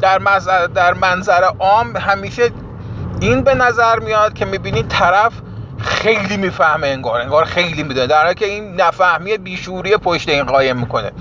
در, 0.00 0.18
در 0.74 0.94
منظر 0.94 1.42
عام 1.58 1.96
همیشه 1.96 2.50
این 3.20 3.42
به 3.42 3.54
نظر 3.54 3.98
میاد 3.98 4.34
که 4.34 4.44
می‌بینید 4.44 4.88
طرف 4.88 5.32
خیلی 5.78 6.36
می‌فهمه 6.36 6.86
انگار 6.86 7.20
انگار 7.20 7.44
خیلی 7.44 7.82
می‌دونه. 7.82 8.06
در 8.06 8.22
حالی 8.22 8.34
که 8.34 8.46
این 8.46 8.80
نفهمی 8.80 9.38
بیشوری 9.38 9.96
پشت 9.96 10.28
این 10.28 10.44
قایم 10.44 10.76
می‌کنه. 10.76 11.12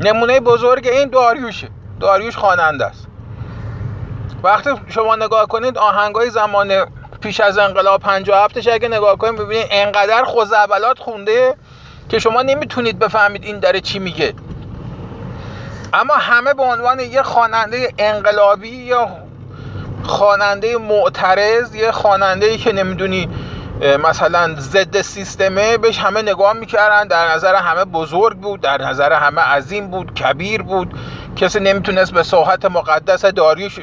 نمونه 0.00 0.40
بزرگ 0.40 0.86
این 0.86 1.08
داریوشه. 1.08 1.68
داریوش 2.00 2.36
خواننده 2.36 2.86
است. 2.86 3.06
وقتی 4.42 4.70
شما 4.88 5.16
نگاه 5.16 5.46
کنید 5.46 5.78
آهنگای 5.78 6.30
زمان 6.30 6.86
پیش 7.20 7.40
از 7.40 7.58
انقلاب 7.58 8.00
57 8.00 8.68
اگه 8.68 8.88
نگاه 8.88 9.16
کنید 9.16 9.40
ببینید 9.40 9.66
انقدر 9.70 10.24
خوزعبلات 10.24 10.98
خونده 10.98 11.54
که 12.08 12.18
شما 12.18 12.42
نمی‌تونید 12.42 12.98
بفهمید 12.98 13.44
این 13.44 13.58
داره 13.58 13.80
چی 13.80 13.98
میگه. 13.98 14.34
اما 15.92 16.14
همه 16.14 16.54
به 16.54 16.62
عنوان 16.62 17.00
یه 17.00 17.22
خواننده 17.22 17.92
انقلابی 17.98 18.68
یا 18.68 19.08
خواننده 20.04 20.78
معترض 20.78 21.74
یه 21.74 21.92
خواننده 21.92 22.56
که 22.56 22.72
نمی‌دونی 22.72 23.28
مثلا 24.04 24.54
ضد 24.58 25.00
سیستمه 25.00 25.78
بهش 25.78 25.98
همه 25.98 26.22
نگاه 26.22 26.52
می‌کردن. 26.52 27.08
در 27.08 27.34
نظر 27.34 27.54
همه 27.54 27.84
بزرگ 27.84 28.36
بود 28.36 28.60
در 28.60 28.82
نظر 28.82 29.12
همه 29.12 29.40
عظیم 29.40 29.88
بود 29.88 30.14
کبیر 30.14 30.62
بود. 30.62 30.94
کسی 31.36 31.60
نمی‌تونست 31.60 32.12
به 32.12 32.22
صحت 32.22 32.64
مقدس 32.64 33.24
داریوش 33.24 33.80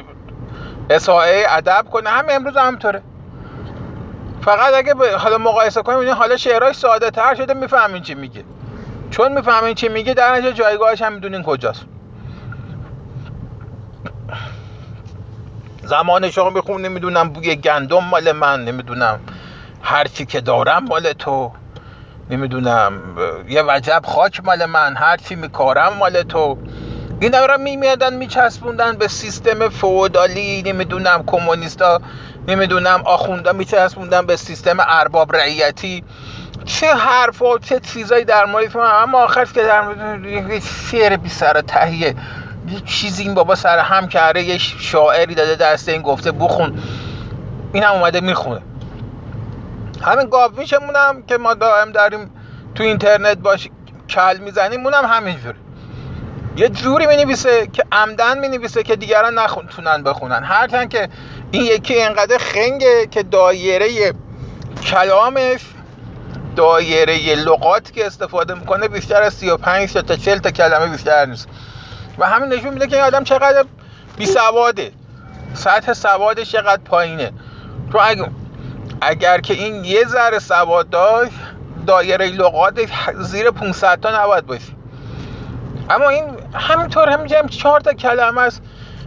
اصحای 0.90 1.44
ادب 1.48 1.86
کنه. 1.92 2.10
همه 2.10 2.32
امروز 2.32 2.56
همطوره 2.56 3.02
فقط 4.46 4.74
اگه 4.74 5.16
حالا 5.16 5.38
مقایسه 5.38 5.82
کنیم 5.82 6.14
حالا 6.14 6.36
شعراش 6.36 6.76
ساده 6.76 7.10
تر 7.10 7.34
شده 7.34 7.54
می‌فهمین 7.54 8.02
چی 8.02 8.14
میگه. 8.14 8.44
چون 9.10 9.32
می‌فهمین 9.32 9.74
چی 9.74 9.88
میگه 9.88 10.14
در 10.14 10.32
نتیجه 10.32 10.52
جایگاهش 10.52 11.02
هم 11.02 11.12
می‌دونین 11.12 11.42
کجاست. 11.42 11.84
زمان 15.82 16.30
شما 16.30 16.50
بخون 16.50 16.82
نمی‌دونم 16.82 17.28
بوی 17.28 17.56
گندم 17.56 18.04
مال 18.04 18.32
من 18.32 18.64
نمی‌دونم 18.64 19.20
هرچی 19.82 20.26
که 20.26 20.40
دارم 20.40 20.84
مال 20.84 21.12
تو 21.12 21.52
نمی‌دونم 22.30 22.92
یه 23.48 23.62
وجب 23.62 24.02
خاک 24.06 24.44
مال 24.44 24.66
من 24.66 24.96
هرچی 24.96 25.34
میکارم 25.34 25.92
مال 25.92 26.22
تو. 26.22 26.58
این 27.20 27.32
را 27.32 27.56
میمیادن 27.56 28.14
میچسبوندن 28.14 28.96
به 28.96 29.08
سیستم 29.08 29.68
فودالی 29.68 30.62
نمی‌دونم 30.62 31.24
کمونیستا 31.26 32.00
نمی‌دونم 32.48 33.02
آخوندا 33.04 33.52
میچسبوندن 33.52 34.26
به 34.26 34.36
سیستم 34.36 34.76
ارباب 34.80 35.36
رعیتی. 35.36 36.04
چه 36.64 36.94
حرفا 36.94 37.58
چه 37.58 37.80
چیزایی 37.80 38.24
در 38.24 38.44
مورد 38.44 38.76
اما 38.76 39.18
آخر 39.18 39.44
که 39.44 39.62
در 39.62 39.80
مورد 39.80 40.62
شعر 40.90 41.16
بی 41.16 41.28
سر 41.28 41.60
تهیه. 41.60 42.14
یه 42.68 42.80
چیزی 42.86 43.22
این 43.22 43.34
بابا 43.34 43.54
سر 43.54 43.78
هم 43.78 44.08
کرده 44.08 44.42
یه 44.42 44.58
شاعری 44.58 45.34
داده 45.34 45.54
دست 45.54 45.88
این 45.88 46.02
گفته 46.02 46.32
بخون. 46.32 46.82
این 47.72 47.82
هم 47.82 47.92
اومده 47.92 48.20
می‌خونه. 48.20 48.60
همین 50.02 50.28
گاب 50.28 50.58
میشمونم 50.58 51.22
که 51.28 51.38
ما 51.38 51.54
دائم 51.54 51.92
داریم 51.92 52.30
تو 52.74 52.82
اینترنت 52.82 53.38
باش 53.38 53.68
کل 54.08 54.36
می‌زنیم 54.38 54.84
اونم 54.84 55.04
همینجوری 55.04 55.58
یه 56.56 56.68
جوری 56.68 57.06
می‌نویسه 57.06 57.66
که 57.66 57.84
عمدن 57.92 58.38
می‌نویسه 58.38 58.82
که 58.82 58.96
دیگران 58.96 59.38
نتونن 59.38 60.02
بخونن. 60.02 60.44
هرچند 60.44 60.88
که 60.88 61.08
این 61.50 61.62
یکی 61.62 62.02
انقدر 62.02 62.38
خنگه 62.38 63.06
که 63.10 63.22
دایره 63.22 64.12
کلامش 64.82 65.60
دایره 66.56 67.34
لغات 67.34 67.92
که 67.92 68.06
استفاده 68.06 68.54
می‌کنه 68.54 68.88
بیشتر 68.88 69.22
از 69.22 69.34
35 69.34 69.92
تا 69.92 70.16
40 70.16 70.38
تا 70.38 70.50
کلمه 70.50 70.86
بیشتر 70.86 71.26
نیست. 71.26 71.48
و 72.18 72.26
همین 72.26 72.52
نشون 72.52 72.72
میده 72.72 72.86
که 72.86 72.96
این 72.96 73.04
آدم 73.04 73.24
چقدر 73.24 73.64
بی 74.16 74.26
سواده 74.26 74.92
سطح 75.54 75.92
سوادش 75.92 76.52
چقدر 76.52 76.82
پایینه. 76.84 77.32
تو 77.92 77.98
اگر, 78.02 78.30
اگر 79.00 79.40
که 79.40 79.54
این 79.54 79.84
یه 79.84 80.04
ذره 80.04 80.38
سواد 80.38 80.90
داشت 80.90 81.32
دایره 81.86 82.26
لغات 82.26 82.80
زیر 83.20 83.50
500 83.50 84.00
تا 84.00 84.22
نباید 84.22 84.46
باشه. 84.46 84.75
اما 85.90 86.08
این 86.08 86.24
همینطور 86.54 87.08
هم 87.08 87.48
چهار 87.48 87.80
تا 87.80 87.92
کلمه 87.92 88.40
است. 88.40 88.62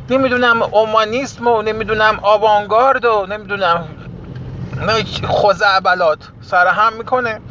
نمی‌دونم 0.10 0.62
اومانیسم 0.62 1.48
و 1.48 1.62
نمی‌دونم 1.62 2.20
آوانگارد 2.22 3.06
و 3.06 3.26
نمی‌دونم 3.30 3.88
خوزعبلات 5.28 6.20
سر 6.42 6.68
هم 6.68 6.94
می‌کنه. 6.94 7.42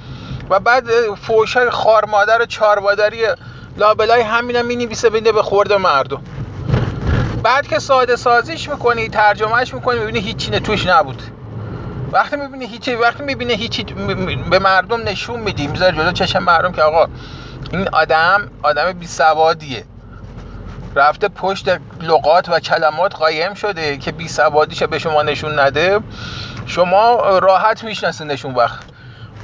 و 0.51 0.61
بعد 0.61 0.85
فوشای 1.15 1.71
خار 1.71 2.05
مادر 2.05 2.43
و 2.43 2.47
چارمادری 2.47 3.19
لابلای 3.77 4.21
همینم 4.21 4.67
می 4.67 4.77
نویسه 4.77 5.11
بینه 5.11 5.33
به 5.33 5.43
خورد 5.43 5.73
مردم. 5.73 6.23
بعد 7.43 7.67
که 7.67 7.79
ساده 7.79 8.17
سازیش 8.17 8.69
می‌کنی 8.69 9.09
ترجمهش 9.09 9.75
می‌کنی 9.75 9.99
می‌بینی 9.99 10.21
هیچی 10.21 10.51
توش 10.51 10.87
نبود. 10.87 11.23
وقتی 12.13 12.37
می‌بینی 12.37 12.67
هیچی 12.67 12.95
وقتی 12.95 13.23
می‌بینی 13.23 13.55
هیچی 13.55 13.85
به 14.51 14.59
مردم 14.59 15.03
نشون 15.03 15.41
میدی. 15.41 15.67
می‌ذاری 15.67 15.97
جلو 15.97 16.13
چشم 16.13 16.43
مردم 16.43 16.73
که 16.73 16.83
آقا 16.83 17.07
این 17.73 17.89
آدم 17.89 18.51
آدم 18.63 18.93
بی 18.93 19.07
سوادیه. 19.07 19.85
رفته 20.95 21.29
پشت 21.29 21.69
لغات 22.01 22.49
و 22.49 22.61
کلمات 22.61 23.15
قایم 23.15 23.55
شده 23.55 23.97
که 23.97 24.13
بی 24.13 24.29
سوادیش 24.29 24.83
به 24.83 24.99
شما 24.99 25.23
نشون 25.23 25.59
نده. 25.59 26.01
شما 26.67 27.39
راحت 27.39 27.85
میشناسینشون 27.85 28.55
وقت. 28.55 28.85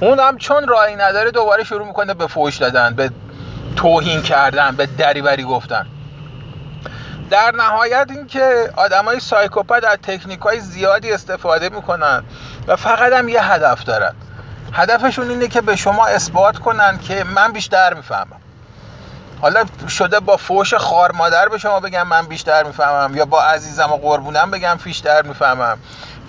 اون 0.00 0.20
هم 0.20 0.38
چون 0.38 0.68
راهی 0.68 0.96
نداره 0.96 1.30
دوباره 1.30 1.64
شروع 1.64 1.86
می‌کنه 1.86 2.14
به 2.14 2.26
فوش 2.26 2.56
دادن 2.56 2.94
به 2.94 3.10
توهین 3.76 4.22
کردن 4.22 4.76
به 4.76 4.86
دریوری 4.86 5.44
گفتن. 5.44 5.86
در 7.30 7.52
نهایت 7.56 8.06
اینکه 8.10 8.70
آدمای 8.76 9.20
سایکوپت 9.20 9.84
از 9.84 9.98
تکنیک 10.02 10.40
های 10.40 10.60
زیادی 10.60 11.12
استفاده 11.12 11.68
می‌کنن 11.68 12.24
و 12.66 12.76
فقط 12.76 13.12
هم 13.12 13.28
یه 13.28 13.52
هدف 13.52 13.84
دارن. 13.84 14.14
هدفشون 14.74 15.30
اینه 15.30 15.48
که 15.48 15.60
به 15.60 15.76
شما 15.76 16.06
اثبات 16.06 16.58
کنن 16.58 16.98
که 16.98 17.24
من 17.24 17.52
بیشتر 17.52 17.94
می‌فهمم. 17.94 18.40
حالا 19.40 19.64
شده 19.88 20.20
با 20.20 20.36
فوش 20.36 20.74
خار 20.74 21.12
مادر 21.12 21.48
به 21.48 21.58
شما 21.58 21.80
بگم 21.80 22.06
من 22.06 22.26
بیشتر 22.26 22.62
می‌فهمم 22.62 23.16
یا 23.16 23.24
با 23.24 23.42
عزیزم 23.42 23.92
و 23.92 23.96
قربونم 23.96 24.50
بگم 24.50 24.78
بیشتر 24.84 25.22
می‌فهمم. 25.22 25.78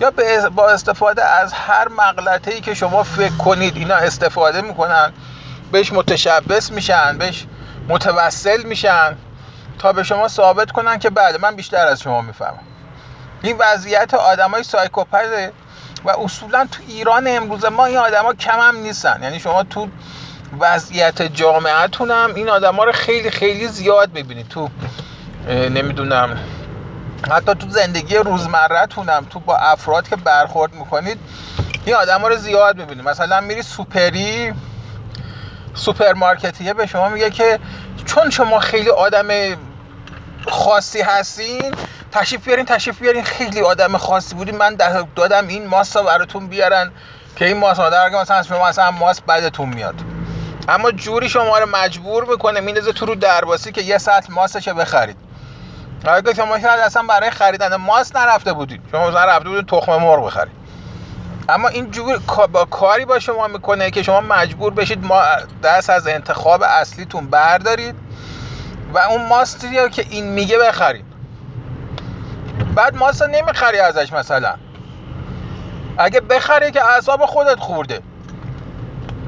یا 0.00 0.12
با 0.50 0.68
استفاده 0.68 1.24
از 1.24 1.52
هر 1.52 1.88
مغلطه 1.88 2.50
ای 2.50 2.60
که 2.60 2.74
شما 2.74 3.02
فکر 3.02 3.36
کنید 3.36 3.76
اینا 3.76 3.94
استفاده 3.94 4.60
می‌کنن 4.60 5.12
بهش 5.72 5.92
متشبس 5.92 6.70
میشن 6.70 7.18
بهش 7.18 7.46
متوسل 7.88 8.62
میشن 8.62 9.16
تا 9.78 9.92
به 9.92 10.02
شما 10.02 10.28
ثابت 10.28 10.70
کنن 10.70 10.98
که 10.98 11.10
بله 11.10 11.38
من 11.38 11.56
بیشتر 11.56 11.86
از 11.86 12.02
شما 12.02 12.20
می‌فهمم. 12.20 12.58
این 13.42 13.56
وضعیت 13.58 14.14
آدمای 14.14 14.62
سایکوپته 14.62 15.52
و 16.06 16.10
اصولا 16.10 16.66
تو 16.72 16.82
ایران 16.88 17.24
امروز 17.28 17.64
ما 17.64 17.86
این 17.86 17.96
آدما 17.98 18.34
کم 18.34 18.58
هم 18.60 18.76
نیستن. 18.76 19.22
یعنی 19.22 19.40
شما 19.40 19.62
تو 19.62 19.88
وضعیت 20.60 21.22
جامعتون 21.22 22.10
هم 22.10 22.34
این 22.34 22.48
آدما 22.48 22.84
رو 22.84 22.92
خیلی 22.92 23.30
خیلی 23.30 23.68
زیاد 23.68 24.14
می‌بینید. 24.14 24.48
تو 24.48 24.68
نمی‌دونم 25.48 26.38
حتی 27.30 27.54
تو 27.54 27.70
زندگی 27.70 28.16
روزمرهتون 28.16 29.08
هم 29.08 29.24
تو 29.24 29.40
با 29.40 29.56
افراد 29.56 30.08
که 30.08 30.16
برخورد 30.16 30.74
می‌کنید 30.74 31.18
این 31.84 31.94
آدم 31.94 32.24
رو 32.24 32.36
زیاد 32.36 32.76
می‌بینید. 32.76 33.08
مثلا 33.08 33.40
میری 33.40 33.62
سوپری 33.62 34.52
سوپرمارکتیه 35.74 36.74
به 36.74 36.86
شما 36.86 37.08
میگه 37.08 37.30
که 37.30 37.58
چون 38.04 38.30
شما 38.30 38.60
خیلی 38.60 38.90
آدم 38.90 39.28
خاصی 40.48 41.00
هستین 41.00 41.74
تشریف 42.12 42.44
بیارین 42.44 42.64
تشریف 42.64 42.98
بیارین. 42.98 43.24
خیلی 43.24 43.60
آدم 43.60 43.96
خاصی 43.96 44.34
بودین 44.34 44.56
من 44.56 44.76
دادم 45.16 45.48
این 45.48 45.66
ماست 45.66 45.98
براتون 45.98 46.46
بیارن 46.46 46.92
که 47.36 47.44
این 47.44 47.56
ماست 47.56 47.80
در 47.80 48.08
مثلا 48.08 48.42
شما 48.42 48.68
مثلا 48.68 48.90
ماست 48.90 49.26
بعدتون 49.26 49.68
میاد. 49.68 49.94
اما 50.68 50.90
جوری 50.90 51.28
شما 51.28 51.58
رو 51.58 51.66
مجبور 51.66 52.24
می‌کنه 52.24 52.60
میندازه 52.60 52.92
تو 52.92 53.06
رو 53.06 53.14
درباسی 53.14 53.72
که 53.72 53.82
یه 53.82 53.98
ساعت 53.98 54.30
ماستش 54.30 54.68
بخرید. 54.68 55.16
اگه 56.04 56.34
شما 56.34 56.60
شاید 56.60 56.80
اصلا 56.80 57.02
برای 57.02 57.30
خریدن 57.30 57.76
ماست 57.76 58.16
نرفته 58.16 58.52
بودید. 58.52 58.80
شما 58.92 59.08
مثلا 59.08 59.24
رفته 59.24 59.48
بودید 59.48 59.66
تخم 59.66 59.96
مرغ 59.96 60.26
بخرید. 60.26 60.52
اما 61.48 61.68
این 61.68 61.90
جور 61.90 62.18
با 62.52 62.64
کاری 62.64 63.04
با 63.04 63.18
شما 63.18 63.46
می‌کنه 63.46 63.90
که 63.90 64.02
شما 64.02 64.20
مجبور 64.20 64.72
بشید 64.72 65.04
ما 65.04 65.22
دست 65.62 65.90
از 65.90 66.06
انتخاب 66.06 66.62
اصلیتون 66.62 67.26
بردارید 67.26 67.94
و 68.94 68.98
اون 68.98 69.26
ماستی 69.26 69.90
که 69.90 70.06
این 70.10 70.26
میگه 70.26 70.58
بخرید. 70.58 71.04
بعد 72.76 72.96
ماست 72.96 73.22
نمی‌خری 73.22 73.78
ازش 73.78 74.12
مثلا. 74.12 74.54
اگه 75.98 76.20
بخری 76.20 76.70
که 76.70 76.84
اعصاب 76.84 77.26
خودت 77.26 77.58
خورده. 77.58 78.00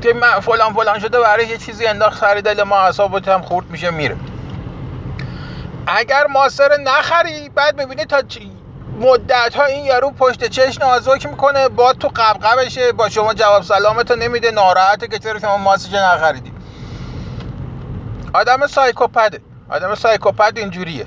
که 0.02 0.14
فلان 0.42 0.74
فلان 0.74 0.98
شده 0.98 1.20
برای 1.20 1.46
یه 1.46 1.58
چیزی 1.58 1.86
انداخت 1.86 2.20
سر 2.20 2.34
دل 2.34 2.62
ما 2.62 2.76
اعصابت 2.76 3.28
هم 3.28 3.42
خورد 3.42 3.70
میشه 3.70 3.90
میره. 3.90 4.16
اگر 5.86 6.26
ماسر 6.26 6.76
نخری 6.76 7.48
بعد 7.48 7.80
می‌بینی 7.80 8.04
تا 8.04 8.22
مدت 9.00 9.54
ها 9.56 9.64
این 9.64 9.84
یارو 9.84 10.10
پشت 10.10 10.44
چش 10.44 10.78
نازک 10.80 11.26
می‌کنه 11.26 11.68
با 11.68 11.92
تو 11.92 12.08
قبقبشه 12.08 12.92
با 12.92 13.08
شما 13.08 13.34
جواب 13.34 13.62
سلامتو 13.62 14.16
نمیده 14.16 14.50
ناراحته 14.50 15.08
که 15.08 15.18
چرا 15.18 15.38
شما 15.38 15.56
ماسش 15.56 15.92
نخریدی. 15.92 16.52
آدم 18.34 18.66
سایکوپده 18.66 19.40
آدم 19.70 19.94
سایکوپد 19.94 20.52
اینجوریه. 20.58 21.06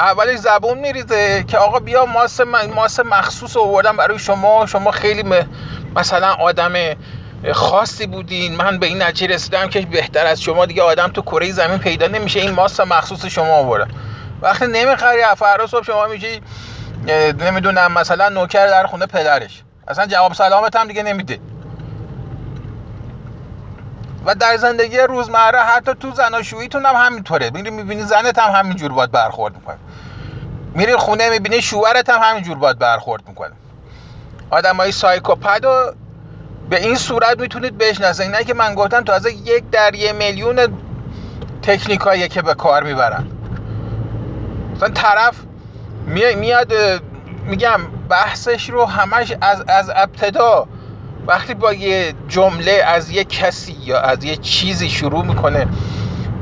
اولش 0.00 0.38
زبون 0.38 0.78
میریزه 0.78 1.44
که 1.48 1.58
آقا 1.58 1.78
بیا 1.78 2.04
ماس 2.04 2.40
ماس 2.74 3.00
مخصوص 3.00 3.56
آوردم 3.56 3.96
برای 3.96 4.18
شما 4.18 4.66
شما 4.66 4.90
خیلی 4.90 5.24
مثلا 5.96 6.32
آدم 6.32 6.72
خاصی 7.52 8.06
بودین. 8.06 8.56
من 8.56 8.78
به 8.78 8.86
این 8.86 9.02
نتیجه 9.02 9.34
رسیدم 9.34 9.68
که 9.68 9.80
بهتر 9.80 10.26
از 10.26 10.42
شما 10.42 10.66
دیگه 10.66 10.82
آدم 10.82 11.08
تو 11.08 11.22
کره 11.22 11.52
زمین 11.52 11.78
پیدا 11.78 12.06
نمیشه 12.06 12.40
این 12.40 12.50
ماست 12.50 12.80
مخصوص 12.80 13.26
شما 13.26 13.54
آوردم 13.54 13.88
وقتی 14.42 14.66
نمی‌خری 14.66 15.22
فردا 15.36 15.66
صبح 15.66 15.84
شما 15.84 16.06
میشی 16.06 16.40
نمی‌دونم 17.38 17.92
مثلا 17.92 18.28
نوکر 18.28 18.66
در 18.66 18.86
خونه 18.86 19.06
پدرش. 19.06 19.62
اصلا 19.88 20.06
جواب 20.06 20.34
سلامت 20.34 20.76
هم 20.76 20.88
دیگه 20.88 21.02
نمیده. 21.02 21.38
و 24.24 24.34
در 24.34 24.56
زندگی 24.56 24.98
روزمره 24.98 25.58
حتی 25.58 25.94
تو 25.94 26.14
زناشوییتون 26.14 26.86
هم 26.86 26.94
همینطوره. 26.94 27.50
میری 27.50 27.70
می‌بینی 27.70 28.02
زنت 28.02 28.38
هم 28.38 28.50
همینجور 28.50 28.92
باید 28.92 29.10
برخورد 29.10 29.54
می‌کنه. 29.54 29.76
میری 30.74 30.96
خونه 30.96 31.30
می‌بینی 31.30 31.62
شوهرت 31.62 32.10
هم 32.10 32.20
همینجور 32.22 32.58
باید 32.58 32.78
برخورد 32.78 33.28
می‌کنه. 33.28 33.52
آدم 34.50 34.76
های 34.76 34.92
سایکوپد 34.92 35.64
و 35.64 35.92
به 36.70 36.82
این 36.82 36.94
صورت 36.94 37.40
می‌تونید 37.40 37.78
بشناسید 37.78 38.30
نه 38.30 38.44
که 38.44 38.54
من 38.54 38.74
گفتم 38.74 39.00
تازه 39.00 39.32
یک 39.32 39.70
در 39.70 39.94
یه 39.94 40.12
میلیون 40.12 40.78
تکنیکایی 41.62 42.28
که 42.28 42.42
به 42.42 42.54
کار 42.54 42.82
می‌برن. 42.82 43.26
مثلا 44.74 44.88
طرف 44.88 45.34
میاد 46.36 46.72
میگم 47.46 47.80
بحثش 48.08 48.70
رو 48.70 48.84
همش 48.86 49.34
از 49.40 49.64
از 49.68 49.90
ابتدا 49.94 50.66
وقتی 51.26 51.54
با 51.54 51.72
یه 51.72 52.14
جمله 52.28 52.82
از 52.86 53.10
یه 53.10 53.24
کسی 53.24 53.76
یا 53.84 54.00
از 54.00 54.24
یه 54.24 54.36
چیزی 54.36 54.88
شروع 54.88 55.24
می‌کنه 55.24 55.66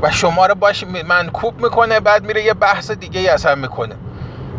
و 0.01 0.11
شما 0.11 0.45
رو 0.45 0.55
باش 0.55 0.83
منکوب 0.83 1.61
می‌کنه 1.61 1.99
بعد 1.99 2.25
میره 2.25 2.43
یه 2.43 2.53
بحث 2.53 2.91
دیگه 2.91 3.19
ای 3.19 3.27
اصلا 3.27 3.55
می‌کنه. 3.55 3.95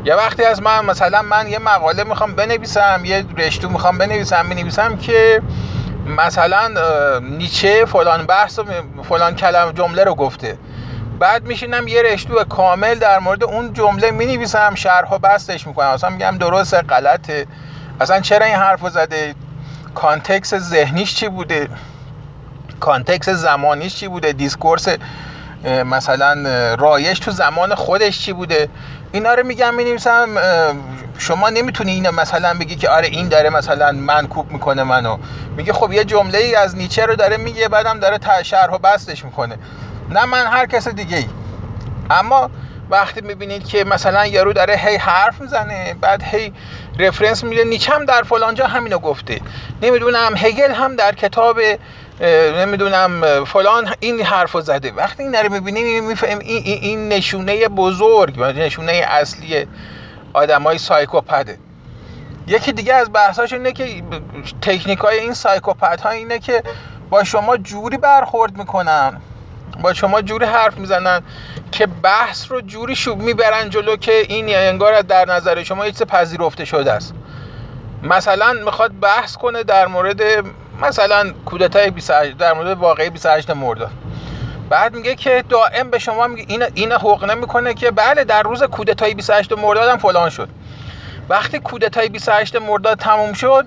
یه 0.04 0.14
وقتی 0.14 0.45
از 0.45 0.62
من 0.62 0.85
مثلا 0.85 1.23
من 1.23 1.49
یه 1.49 1.59
مقاله 1.59 2.04
می‌خوام 2.04 2.35
بنویسم 2.35 3.02
یه 3.04 3.25
رشتو 3.37 3.69
می‌خوام 3.69 3.99
بنویسم 3.99 4.49
بنویسم 4.49 4.97
که 4.97 5.42
مثلا 6.07 6.71
نیچه 7.23 7.85
فلان 7.85 8.26
بحث 8.26 8.59
و 8.59 8.64
فلان 9.02 9.35
کلم 9.37 9.73
جمله 9.73 10.04
رو 10.04 10.14
گفته. 10.14 10.59
بعد 11.19 11.45
میشینم 11.45 11.88
یه 11.88 12.02
رشتو 12.02 12.45
کامل 12.45 12.95
در 12.95 13.19
مورد 13.19 13.45
اون 13.45 13.73
جمله 13.73 14.11
می‌نویسم 14.11 14.75
شرح 14.75 15.14
و 15.14 15.19
بسطش 15.19 15.67
می‌کنم. 15.66 15.87
اصلا 15.87 16.11
میگم 16.11 16.38
درسته 16.38 16.83
غلطه. 16.83 17.47
اصلا 18.00 18.21
چرا 18.21 18.47
این 18.47 18.57
حرف 18.57 18.88
زده؟ 18.88 19.35
context 19.95 20.55
ذهنیش 20.54 21.14
چی 21.14 21.28
بوده؟ 21.28 21.69
context 22.81 23.29
زمانیش 23.28 23.97
چی 23.97 24.09
بوده؟ 24.09 24.33
discourse 24.33 24.89
مثلا 25.64 26.75
رایش 26.75 27.19
تو 27.19 27.31
زمان 27.31 27.75
خودش 27.75 28.19
چی 28.19 28.33
بوده؟ 28.33 28.69
اینا 29.12 29.35
رو 29.35 29.47
میگم 29.47 29.75
می‌نویسم 29.75 30.29
شما 31.19 31.50
نمی‌تونی 31.50 31.93
اینو 31.93 32.12
مثلا 32.12 32.55
بگی 32.55 32.76
که 32.76 32.88
آره 32.88 33.09
این 33.09 33.29
داره 33.29 33.50
مثلا 33.50 33.93
منکوب 33.93 34.52
می‌کنه 34.52 34.83
منو. 34.83 35.19
میگه 35.57 35.73
خب 35.73 35.93
یه 35.93 36.05
جمله 36.05 36.38
ای 36.38 36.55
از 36.55 36.76
نیچه 36.76 37.07
رو 37.07 37.17
داره 37.17 37.37
میگه 37.37 37.69
بعدم 37.69 38.00
داره 38.00 38.43
شرح 38.43 38.73
و 38.73 38.79
بستش 38.79 39.25
می‌کنه. 39.25 39.57
نه 40.11 40.25
من 40.25 40.47
هر 40.47 40.67
کس 40.67 40.88
دیگه 40.88 41.17
ای 41.17 41.26
اما 42.11 42.50
وقتی 42.90 43.21
می‌بینید 43.21 43.69
که 43.69 43.85
مثلا 43.85 44.26
یارو 44.26 44.52
داره 44.52 44.75
هی 44.76 44.97
حرف 44.97 45.40
می‌زنه 45.40 45.95
بعد 46.00 46.23
هی 46.23 46.52
رفرنس 46.99 47.45
میده 47.45 47.79
هم 47.90 48.05
در 48.05 48.23
فلانجا 48.23 48.67
همینو 48.67 48.99
گفته. 48.99 49.40
نمی‌دونم 49.83 50.35
هگل 50.37 50.73
هم 50.73 50.97
در 50.97 51.14
کتاب 51.14 51.61
نمی‌دونم 52.21 53.45
فلان 53.45 53.95
این 54.00 54.23
حرفو 54.23 54.61
زده. 54.61 54.93
وقتی 54.93 55.23
این 55.23 55.35
رو 55.35 55.53
می‌بینیم 55.53 56.05
می‌فهمیم 56.05 56.39
این, 56.39 56.62
این 56.65 57.09
نشونه 57.09 57.69
بزرگ 57.69 58.41
نشونه 58.41 58.93
اصلی 58.93 59.67
آدمای 60.33 60.78
سایکوپده 60.78 61.59
یکی 62.47 62.73
دیگه 62.73 62.95
از 62.95 63.13
بحثاش 63.13 63.52
اینه 63.52 63.73
که 63.73 64.02
تکنیک 64.63 64.99
های 64.99 65.19
این 65.19 65.35
سایکوپت 65.35 66.00
ها 66.00 66.11
اینه 66.11 66.39
که 66.39 66.63
با 67.11 67.25
شما 67.25 67.56
جوری 67.56 67.97
برخورد 67.97 68.56
می‌کنن 68.56 69.21
با 69.83 69.95
شما 69.95 70.23
جوری 70.23 70.45
حرف 70.45 70.78
می‌زنن 70.78 71.23
که 71.73 71.87
بحث 71.87 72.50
رو 72.50 72.61
جوری 72.61 72.97
شوب 72.97 73.23
می‌برن 73.23 73.71
جلو 73.71 73.97
که 73.97 74.13
این 74.13 74.56
انگار 74.56 75.02
در 75.02 75.25
نظر 75.28 75.63
شما 75.63 75.87
یک 75.87 76.02
پذیرفته 76.02 76.65
شده 76.65 76.93
است. 76.93 77.15
مثلا 78.02 78.52
می‌خواد 78.52 79.00
بحث 79.00 79.37
کنه 79.37 79.63
در 79.63 79.87
مورد 79.87 80.21
مثلا 80.82 81.32
کودتای 81.45 81.90
28 81.90 82.36
در 82.36 82.52
مورد 82.52 82.78
واقعی 82.78 83.10
28 83.10 83.50
مرداد 83.50 83.90
بعد 84.71 84.95
میگه 84.95 85.14
که 85.14 85.45
دائم 85.49 85.90
به 85.90 85.99
شما 85.99 86.26
میگه 86.26 86.45
این 86.49 86.64
این 86.75 86.93
حقنه 86.93 87.34
می‌کنه 87.34 87.75
که 87.75 87.90
بله 87.90 88.25
در 88.25 88.43
روز 88.43 88.62
کودتای 88.62 89.14
28 89.14 89.52
مرداد 89.52 89.88
هم 89.88 89.99
فلان 89.99 90.30
شد. 90.30 90.49
وقتی 91.28 91.58
کودتای 91.58 92.08
28 92.08 92.56
مرداد 92.56 92.99
تموم 92.99 93.32
شد 93.32 93.66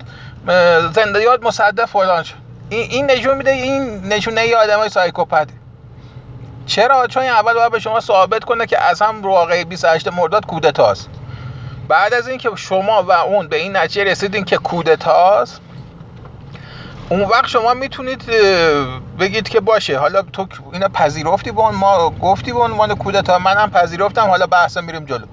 زنده 0.94 1.22
یاد 1.22 1.44
مصدق 1.44 1.84
فلان 1.84 2.22
شد. 2.22 2.34
این 2.68 2.90
این 2.90 3.06
نشون 3.06 3.36
میده 3.36 3.50
این 3.50 4.04
نشونه 4.04 4.40
ای 4.40 4.54
آدمای 4.54 4.88
سایکوپته 4.88 5.54
چرا؟ 6.66 7.06
چون 7.06 7.22
اول 7.22 7.54
باید 7.54 7.72
به 7.72 7.78
شما 7.78 8.00
ثابت 8.00 8.44
کنه 8.44 8.66
که 8.66 8.82
از 8.82 9.02
هم 9.02 9.22
واقعی 9.22 9.64
28 9.64 10.08
مرداد 10.08 10.46
کودتاست. 10.46 11.08
بعد 11.88 12.14
از 12.14 12.28
اینکه 12.28 12.50
شما 12.56 13.02
و 13.02 13.12
اون 13.12 13.48
به 13.48 13.56
این 13.56 13.76
نتیجه 13.76 14.04
رسیدین 14.04 14.44
که 14.44 14.56
کودتاست 14.56 15.60
اون 17.08 17.20
وقت 17.20 17.46
شما 17.46 17.74
می‌تونید 17.74 18.24
بگید 19.18 19.48
که 19.48 19.60
باشه. 19.60 19.98
حالا 19.98 20.22
تو 20.22 20.46
اینا 20.72 20.88
پذیرفتی 20.88 21.50
با 21.52 21.70
ما 21.70 22.10
گفتی 22.10 22.52
به 22.52 22.58
عنوان 22.60 22.94
کودتا 22.94 23.38
منم 23.38 23.70
پذیرفتم 23.70 24.28
حالا 24.28 24.46
بحثا 24.46 24.80
میریم 24.80 25.04
جلو. 25.04 25.26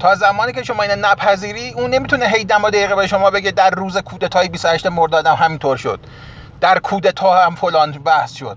تا 0.00 0.14
زمانی 0.14 0.52
که 0.52 0.62
شما 0.62 0.82
اینو 0.82 0.96
نپذیری 0.96 1.70
اون 1.70 1.90
نمی‌تونه 1.90 2.26
هی 2.28 2.44
دم 2.44 2.70
دقیقه 2.70 2.94
به 2.94 3.06
شما 3.06 3.30
بگه 3.30 3.50
در 3.50 3.70
روز 3.70 3.98
کودتای 3.98 4.48
28 4.48 4.86
مرداد 4.86 5.26
هم 5.26 5.34
همینطور 5.34 5.76
شد. 5.76 6.00
در 6.60 6.78
کودتا 6.78 7.44
هم 7.44 7.54
فلان 7.54 7.92
بحث 7.92 8.32
شد. 8.32 8.56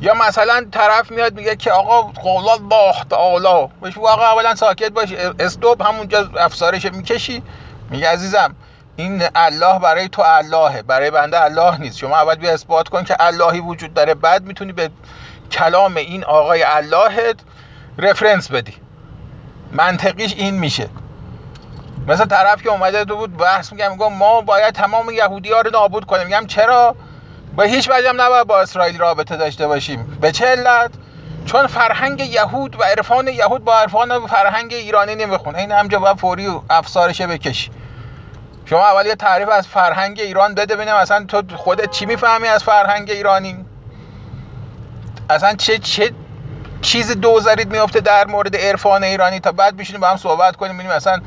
یا 0.00 0.14
مثلا 0.14 0.66
طرف 0.72 1.10
میاد 1.10 1.34
میگه 1.34 1.56
که 1.56 1.72
آقا 1.72 2.02
قول 2.02 2.48
الله 2.48 3.04
تعالی. 3.10 3.68
بهش 3.80 3.98
آقا 3.98 4.26
اولا 4.26 4.54
ساکت 4.54 4.92
باش 4.92 5.12
استوب 5.38 5.82
همونجا 5.82 6.30
افسارش 6.38 6.84
می‌کشی. 6.84 7.42
میگه 7.90 8.08
عزیزم 8.08 8.54
این 8.96 9.22
الله 9.34 9.78
برای 9.78 10.08
تو 10.08 10.22
اللهه 10.22 10.82
برای 10.82 11.10
بنده 11.10 11.40
الله 11.42 11.80
نیست. 11.80 11.98
شما 11.98 12.16
اول 12.16 12.34
بیا 12.34 12.52
اثبات 12.52 12.88
کن 12.88 13.04
که 13.04 13.16
اللهی 13.20 13.60
وجود 13.60 13.94
داره 13.94 14.14
بعد 14.14 14.44
می‌تونی 14.44 14.72
به 14.72 14.90
کلام 15.50 15.96
این 15.96 16.24
آقای 16.24 16.62
اللهت 16.62 17.36
رفرنس 17.98 18.50
بدی. 18.50 18.74
منطقیش 19.72 20.34
این 20.34 20.54
میشه. 20.54 20.88
مثل 22.08 22.24
طرف 22.24 22.62
که 22.62 22.68
اومده 22.68 23.04
تو 23.04 23.16
بود 23.16 23.36
بحث 23.36 23.72
میگم 23.72 23.92
میگم 23.92 24.12
ما 24.12 24.40
باید 24.40 24.74
تمام 24.74 25.10
یهودی 25.10 25.52
ها 25.52 25.60
رو 25.60 25.70
نابود 25.70 26.04
کنیم. 26.04 26.26
میگم 26.26 26.46
چرا؟ 26.46 26.96
با 27.56 27.62
هیچ 27.62 27.90
وجه 27.90 28.08
هم 28.08 28.20
نباید 28.20 28.46
با 28.46 28.60
اسرائیل 28.60 28.98
رابطه 28.98 29.36
داشته 29.36 29.66
باشیم. 29.66 30.18
به 30.20 30.32
چه 30.32 30.46
علت؟ 30.46 30.90
چون 31.46 31.66
فرهنگ 31.66 32.20
یهود 32.20 32.80
و 32.80 32.82
عرفان 32.82 33.28
یهود 33.28 33.64
با 33.64 33.78
عرفان 33.78 34.26
فرهنگ 34.26 34.72
ایرانی 34.72 35.14
نمی‌خونه 35.14 35.58
این 35.58 35.72
همجا 35.72 35.98
باید 35.98 36.16
فوری 36.16 36.48
افسارشه 36.70 37.26
بکشی. 37.26 37.70
شما 38.72 38.86
اول 38.86 39.06
یه 39.06 39.14
تعریف 39.14 39.48
از 39.48 39.68
فرهنگ 39.68 40.20
ایران 40.20 40.54
بده 40.54 40.76
ببینم 40.76 40.94
اصلا 40.94 41.24
تو 41.24 41.42
خودت 41.56 41.90
چی 41.90 42.06
می‌فهمی 42.06 42.48
از 42.48 42.64
فرهنگ 42.64 43.10
ایرانی؟ 43.10 43.64
اصلا 45.30 45.54
چه 45.54 45.78
چه 45.78 46.12
چیز 46.82 47.10
دوزارید 47.20 47.72
میفته 47.72 48.00
در 48.00 48.26
مورد 48.26 48.56
عرفان 48.56 49.04
ایرانی؟ 49.04 49.40
تا 49.40 49.52
بعد 49.52 49.76
بشینیم 49.76 50.00
با 50.00 50.08
هم 50.08 50.16
صحبت 50.16 50.56
کنیم 50.56 50.72
ببینیم 50.72 50.92
اصلا 50.92 51.20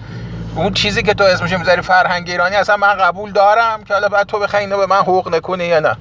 اون 0.56 0.74
چیزی 0.74 1.04
که 1.04 1.14
تو 1.14 1.24
اسمش 1.24 1.54
می‌ذاری 1.54 1.82
فرهنگ 1.82 2.30
ایرانی 2.30 2.56
اصلا 2.56 2.78
من 2.78 2.94
قبول 2.94 3.32
دارم 3.32 3.84
که 3.84 3.94
حالا 3.94 4.08
بعد 4.08 4.28
تو 4.28 4.40
بخوای 4.40 4.64
اینو 4.64 4.78
به 4.78 4.86
من 4.86 5.00
حقوق 5.00 5.36
نکنی 5.36 5.66
یا 5.66 5.80
نه. 5.80 5.96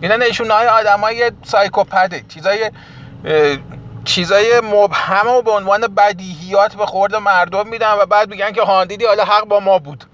اینا 0.00 0.16
نشونه 0.16 0.54
های 0.54 0.66
آدم 0.66 1.00
های 1.00 1.32
سایکوپده 1.44 2.24
چیزای 2.28 2.70
چیزای 4.06 4.60
مبهم 4.60 5.28
و 5.28 5.42
به 5.42 5.50
عنوان 5.50 5.80
بدیهیات 5.80 6.74
به 6.74 6.86
خورد 6.86 7.16
مردم 7.16 7.68
میدن 7.68 7.92
و 7.92 8.06
بعد 8.06 8.30
میگن 8.30 8.52
که 8.52 8.62
هاندیدی 8.62 9.04
حالا 9.04 9.24
حق 9.24 9.44
با 9.44 9.60
ما 9.60 9.78
بود. 9.78 10.04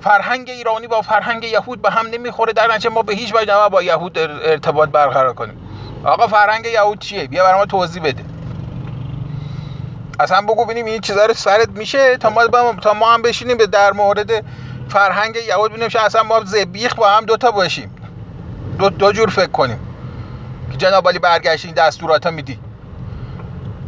فرهنگ 0.00 0.50
ایرانی 0.50 0.86
با 0.86 1.02
فرهنگ 1.02 1.44
یهود 1.44 1.82
به 1.82 1.90
هم 1.90 2.06
نمی‌خوره. 2.06 2.52
در 2.52 2.66
نتیجه 2.66 2.90
ما 2.90 3.02
به 3.02 3.14
هیچ 3.14 3.34
وجه 3.34 3.68
با 3.68 3.82
یهود 3.82 4.18
ارتباط 4.18 4.88
برقرار 4.88 5.34
کنیم. 5.34 5.58
آقا 6.04 6.26
فرهنگ 6.26 6.66
یهود 6.66 6.98
چیه؟ 6.98 7.26
بیا 7.26 7.44
برای 7.44 7.58
ما 7.58 7.66
توضیح 7.66 8.02
بده. 8.02 8.24
اصلا 10.20 10.40
بگو 10.40 10.64
ببینیم 10.64 10.86
این 10.86 11.00
چیزا 11.00 11.26
رو 11.26 11.34
سرت 11.34 11.68
میشه؟ 11.68 12.16
تا 12.16 12.30
ما 12.30 12.46
تا 12.82 12.94
ما 12.94 13.12
هم 13.12 13.22
بشینیم 13.22 13.56
به 13.56 13.66
در 13.66 13.92
مورد 13.92 14.44
فرهنگ 14.88 15.36
یهود 15.36 15.70
ببینیم. 15.70 15.90
اصلا 16.04 16.22
ما 16.22 16.44
زبیخ 16.44 16.94
با 16.94 17.08
هم 17.08 17.24
دوتا 17.24 17.50
باشیم. 17.50 17.94
دو, 18.78 18.88
دو 18.88 19.12
جور 19.12 19.30
فکر 19.30 19.50
کنیم. 19.50 19.87
که 20.70 20.76
جناب 20.76 21.08
علی 21.08 21.18
برگشت 21.18 21.74
دستورات 21.74 22.26
میدی. 22.26 22.58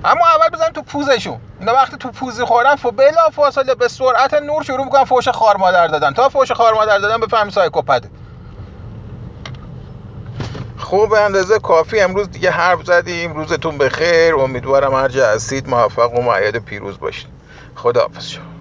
اما 0.05 0.25
اول 0.37 0.49
بزنیم 0.57 0.73
تو 0.73 0.83
پوزشون 0.83 1.41
اینا 1.61 1.73
وقتی 1.73 1.97
تو 1.97 2.11
پوزی 2.11 2.45
خوردن 2.45 2.77
فو 2.77 2.91
بلا 2.91 3.31
فاصله 3.33 3.75
به 3.75 3.89
سرعت 3.89 4.35
نور 4.35 4.63
شروع 4.63 4.85
می‌کنن 4.85 5.05
فوش 5.05 5.29
خار 5.29 5.57
مادر 5.57 5.87
دادن. 5.87 6.13
تا 6.13 6.29
فوش 6.29 6.53
خار 6.53 6.75
مادر 6.75 6.99
دادن 6.99 7.21
بفهمی 7.21 7.51
سایکوپده 7.51 8.11
خب 10.79 11.09
به 11.11 11.21
اندازه 11.21 11.59
کافی. 11.59 12.01
امروز 12.01 12.31
دیگه 12.31 12.51
حرف 12.51 12.85
زدیم. 12.85 13.33
روزتون 13.33 13.79
بخیر. 13.79 14.35
امیدوارم 14.35 14.95
هر 14.95 15.09
جا 15.09 15.29
هستید 15.29 15.69
موفق 15.69 16.15
و 16.15 16.23
معید 16.23 16.57
پیروز 16.57 16.99
باشید 16.99 17.29
خداحافظ 17.77 18.29
شما. 18.29 18.51